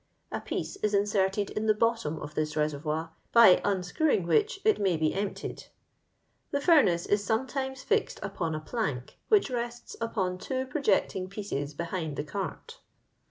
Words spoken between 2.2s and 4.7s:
of this reservoir, by unscrewing which